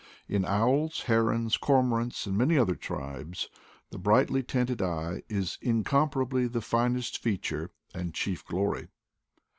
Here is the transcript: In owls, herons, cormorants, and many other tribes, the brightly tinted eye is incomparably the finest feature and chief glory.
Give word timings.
In 0.27 0.45
owls, 0.45 1.03
herons, 1.03 1.57
cormorants, 1.57 2.25
and 2.25 2.35
many 2.35 2.57
other 2.57 2.73
tribes, 2.73 3.49
the 3.91 3.99
brightly 3.99 4.41
tinted 4.41 4.81
eye 4.81 5.21
is 5.29 5.59
incomparably 5.61 6.47
the 6.47 6.59
finest 6.59 7.19
feature 7.21 7.69
and 7.93 8.11
chief 8.11 8.43
glory. 8.43 8.87